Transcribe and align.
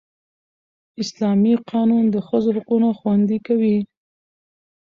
اسلامي 1.01 1.53
قانون 1.71 2.03
د 2.11 2.15
ښځو 2.27 2.49
حقونه 2.57 2.89
خوندي 2.99 3.39
کوي 3.47 3.77